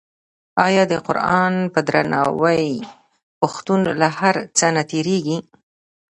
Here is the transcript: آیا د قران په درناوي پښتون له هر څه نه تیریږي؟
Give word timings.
آیا 0.65 0.83
د 0.91 0.93
قران 1.07 1.53
په 1.73 1.79
درناوي 1.87 2.67
پښتون 3.39 3.81
له 4.01 4.07
هر 4.19 4.35
څه 4.57 4.65
نه 4.75 4.83
تیریږي؟ 4.91 5.37